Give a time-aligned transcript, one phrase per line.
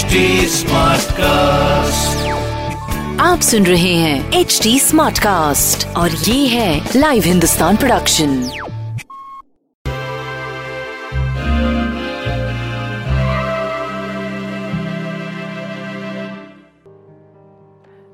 [0.00, 2.22] HD Smartcast.
[3.20, 8.30] आप सुन रहे हैं एच डी स्मार्ट कास्ट और ये है लाइव हिंदुस्तान प्रोडक्शन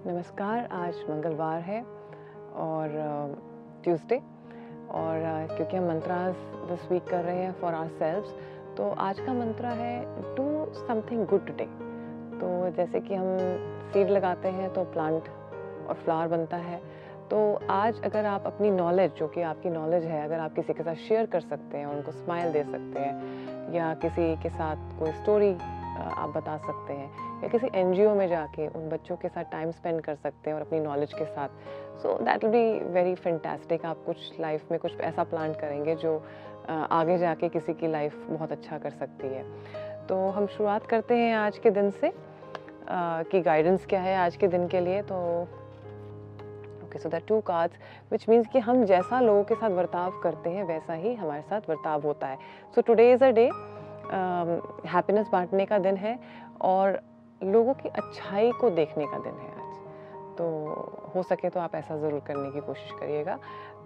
[0.06, 1.80] नमस्कार आज मंगलवार है
[2.62, 2.98] और
[3.84, 4.20] ट्यूसडे
[4.96, 6.34] और क्योंकि हम मंत्रास
[6.68, 8.34] दिस वीक कर रहे हैं फॉर आर सेल्व्स
[8.76, 10.44] तो आज का मंत्र है डू
[10.78, 11.64] समथिंग गुड टुडे
[12.38, 13.36] तो जैसे कि हम
[13.92, 15.28] सीड लगाते हैं तो प्लांट
[15.88, 16.80] और फ्लावर बनता है।
[17.30, 17.38] तो
[17.70, 20.94] आज अगर आप अपनी नॉलेज जो कि आपकी नॉलेज है, अगर आप किसी के साथ
[21.08, 25.52] शेयर कर सकते हैं, उनको स्माइल दे सकते हैं, या किसी के साथ कोई स्टोरी
[25.52, 30.00] आप बता सकते हैं या किसी एनजीओ में जाके उन बच्चों के साथ टाइम स्पेंड
[30.00, 31.48] कर सकते हैं और अपनी नॉलेज के साथ।
[32.02, 36.22] So that will be very fantastic आप कुछ लाइफ में कुछ ऐसा प्लान करेंगे जो
[36.68, 39.44] आगे जाके किसी की लाइफ बहुत अच्छा कर सकती है।
[40.06, 42.12] तो हम शुरुआत करते हैं आज के दिन से।
[42.90, 45.16] कि गाइडेंस क्या है आज के दिन के लिए तो
[46.84, 47.76] okay so that two cards
[48.12, 51.60] which means कि हम जैसा लोगों के साथ बर्ताव करते हैं, वैसा ही हमारे साथ
[51.68, 52.38] बर्ताव होता है।
[52.74, 53.44] So today is a day
[54.88, 56.18] happiness बांटने का दिन है
[56.60, 57.00] और
[57.40, 60.46] लोगों की अच्छाई को देखने का दिन है आज। तो
[61.14, 63.38] हो सके तो आप ऐसा ज़रूर करने की कोशिश करिएगा।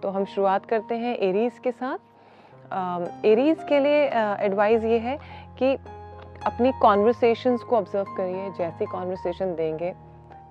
[0.03, 4.03] तो हम शुरुआत करते हैं एरीज़ के साथ। एरीज़ के लिए
[4.45, 5.17] एडवाइस ये है
[5.59, 5.73] कि
[6.45, 9.93] अपनी कॉन्वर्सेशंस को ऑब्ज़र्व करिए, जैसी कॉन्वर्सेशन देंगे,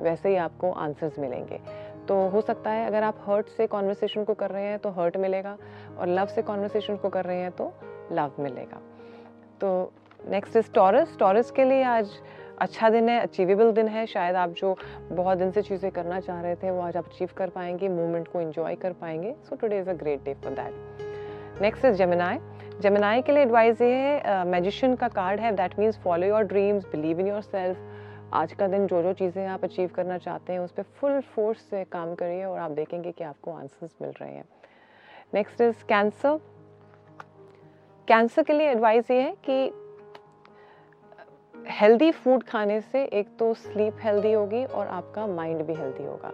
[0.00, 1.60] वैसे ही आपको आंसर्स मिलेंगे।
[2.08, 5.16] तो हो सकता है अगर आप हर्ट से कॉन्वर्सेशन को कर रहे हैं तो हर्ट
[5.16, 5.56] मिलेगा
[5.98, 7.72] और लव से कॉन्वर्सेशन को कर रहे हैं तो
[8.12, 8.80] लव मिलेगा।
[9.60, 9.92] तो
[10.28, 12.10] नेक्स्ट इज़ टॉरस टॉरस के लिए आज
[12.60, 14.76] अच्छा दिन है अचीवेबल दिन है, शायद आप जो
[15.12, 18.28] बहुत दिन से चीज़ें करना चाह रहे थे, वो आज आप अचीव कर पाएँगे मूवमेंट
[18.28, 22.38] को एंजॉय कर पाएँगे। So today is a great day for that next is Gemini
[22.80, 26.84] Gemini के लिए एडवाइस ये है मैजिशियन का कार्ड है that means follow your dreams
[26.92, 30.72] believe in yourself आज का दिन जो जो चीज़ें आप अचीव करना चाहते हैं, उस
[30.72, 34.44] पर फुल फोर्स से काम करिए और आप देखेंगे कि आपको आंसर्स मिल रहे हैं।
[35.34, 36.38] नेक्स्ट इज़ कैंसर
[38.08, 39.70] कैंसर के लिए एडवाइस ये है कि
[41.80, 46.32] हेल्दी फ़ूड खाने से एक तो स्लीप हेल्दी होगी और आपका माइंड भी हेल्दी होगा।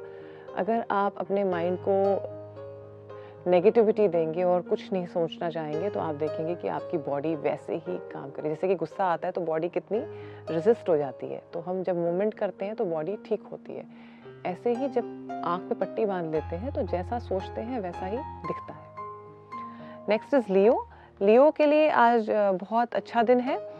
[0.56, 6.54] अगर आप अपने माइंड को नेगेटिविटी देंगे और कुछ नहीं सोचना चाहेंगे तो आप देखेंगे
[6.54, 9.98] कि आपकी बॉडी वैसे ही काम करे। जैसे कि गुस्सा आता है तो बॉडी कितनी
[10.50, 13.86] रेजिस्ट हो जाती है। तो हम जब मूवमेंट करते हैं तो बॉडी ठीक होती है।
[14.46, 18.16] ऐसे ही जब आँख पे पट्टी बाँध लेते हैं तो जैसा सोचते हैं वैसा ही
[18.16, 18.84] दिखता है।
[20.08, 20.86] नेक्स्ट इज़ लियो
[21.20, 22.30] लियो के लिए आज
[22.60, 23.75] बहुत अच्छा दिन है।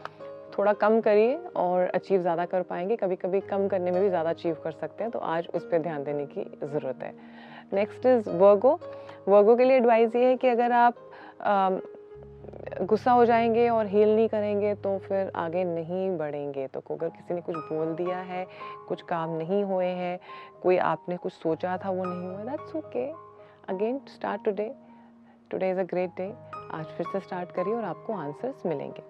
[0.59, 4.31] थोड़ा कम करिए और अचीव ज़्यादा कर पाएँगे। कभी कभी कम करने में भी ज़्यादा
[4.31, 7.15] अचीव कर सकते हैं तो आज उस पर ध्यान देने की ज़रूरत है।
[7.73, 8.79] नेक्स्ट इज़ वर्गो
[9.29, 10.95] वर्गो के लिए एडवाइस ये है कि अगर आप
[12.83, 17.35] गुस्सा हो जाएँगे और हील नहीं करेंगे तो फिर आगे नहीं बढ़ेंगे। तो अगर किसी
[17.35, 18.47] ने कुछ बोल दिया है,
[18.89, 20.19] कुछ काम नहीं हुए हैं,
[20.63, 23.07] कोई आपने कुछ सोचा था वो नहीं हुआ that's okay
[23.69, 24.71] again start today
[25.51, 26.33] today is a great day
[26.75, 29.03] आज फिर से स्टार्ट करिए और आपको आंसर्स मिलेंगे।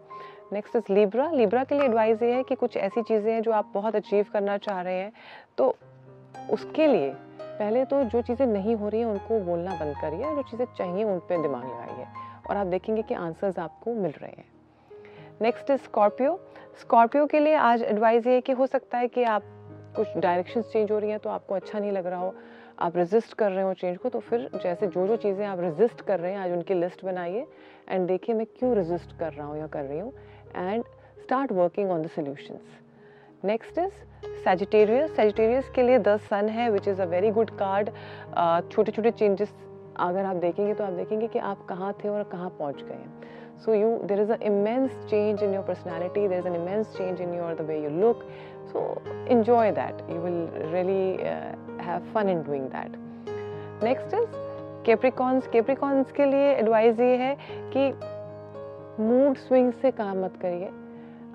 [0.52, 3.52] नेक्स्ट इज़ लिब्रा लिब्रा के लिए एडवाइस ये है कि कुछ ऐसी चीज़ें हैं जो
[3.52, 5.12] आप बहुत अचीव करना चाह रहे हैं।
[5.58, 5.74] तो
[6.50, 10.42] उसके लिए पहले तो जो चीज़ें नहीं हो रही हैं, उनको बोलना बंद करिए जो
[10.42, 12.06] चीज़ें चाहिए उन पर दिमाग लगाइए।
[12.48, 14.44] और आप देखेंगे कि आंसर्स आपको मिल रहे हैं।
[15.42, 16.38] नेक्स्ट इज़ स्कॉर्पियो
[16.80, 19.42] स्कॉर्पियो के लिए आज एडवाइस ये है कि हो सकता है कि आप
[19.96, 22.34] कुछ डायरेक्शन चेंज हो रही हैं तो आपको अच्छा नहीं लग रहा हो।
[22.80, 26.00] आप रेजिस्ट कर रहे हो चेंज को तो फिर जैसे जो जो चीज़ें आप रेजिस्ट
[26.00, 27.46] कर रहे हैं, आज उनकी लिस्ट बनाइए।
[27.88, 30.12] एंड देखिए मैं क्यों रेजिस्ट कर रहा हूँ या कर रही हूँ।
[30.56, 30.84] And
[31.22, 36.88] start working on the solutions next is Sagittarius Sagittarius के लिए द सन है which
[36.88, 37.90] is a very good card
[38.72, 39.54] छोटे छोटे चेंजेस
[40.00, 43.26] अगर आप देखेंगे तो आप देखेंगे कि आप कहाँ थे और कहाँ पहुँच गए हैं
[43.64, 47.32] you there is an immense change in your personality there is an immense change in
[47.32, 48.24] your the way you look
[48.72, 52.90] so enjoy that you will really uh, have fun in doing that
[53.82, 54.28] next is
[54.84, 57.34] capricorns capricorns के लिए advice ये है
[57.72, 57.88] कि
[59.00, 60.70] mood swing से काम मत करिए।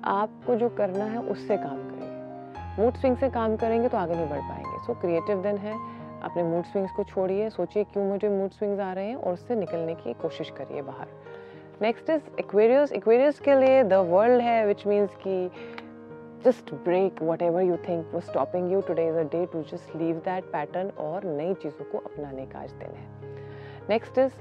[0.04, 4.28] आपको जो करना है उससे काम करिए। मूड स्विंग से काम करेंगे तो आगे नहीं
[4.28, 5.74] बढ़ पाएँगे। सो क्रिएटिव दिन है।
[6.22, 9.54] अपने मूड स्विंग्स को छोड़िए। सोचिए क्यों मुझे मूड स्विंग्स आ रहे हैं और उससे
[9.54, 11.06] निकलने की कोशिश करिए बाहर।
[11.82, 15.50] नेक्स्ट इज़ एक्वेरियस एक्वेरियस के लिए द वर्ल्ड है विच मीन्स कि
[16.44, 20.16] just break whatever you think वो stopping you today is a day to just leave
[20.16, 23.06] that pattern और नई चीज़ों को अपनाने का आज दिन है।
[23.90, 24.32] नेक्स्ट इज़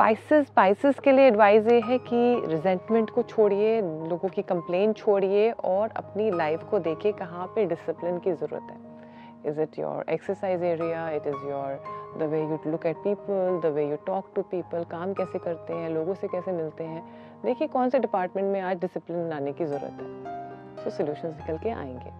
[0.00, 2.18] स्पाइसेस स्पाइसेस के लिए एडवाइस ये है कि
[2.48, 8.18] रिजेंटमेंट को छोड़िए, लोगों की कंप्लेन छोड़िए और अपनी लाइफ को देखिए कहाँ पे डिसिप्लिन
[8.18, 12.86] की ज़रूरत है। Is it your exercise area it is your the way you look
[12.86, 16.52] at people the way you talk to people काम कैसे करते हैं, लोगों से कैसे
[16.52, 17.02] मिलते हैं?
[17.44, 21.70] देखिए कौन से डिपार्टमेंट में आज डिसिप्लिन लाने की ज़रूरत है। सो सोल्यूशन निकल के
[21.72, 22.10] आएँगे।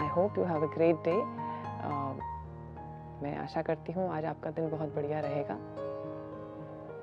[0.00, 1.16] I hope you have a great day
[3.22, 5.58] मैं आशा करती हूँ आज आपका दिन बहुत बढ़िया रहेगा।